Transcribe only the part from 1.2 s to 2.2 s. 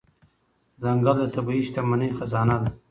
طبیعي شتمنۍ